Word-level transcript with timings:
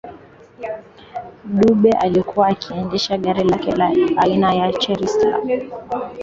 Dube 1.43 1.91
alikuwa 1.91 2.47
akiendesha 2.47 3.17
gari 3.17 3.43
lake 3.43 3.71
la 3.71 3.87
aina 4.23 4.53
ya 4.55 4.71
Chrysler 4.73 5.41